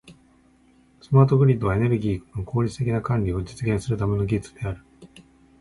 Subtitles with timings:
[0.99, 4.83] スマートグリッドは、エネルギーの効率的な管理を実現するための技術である。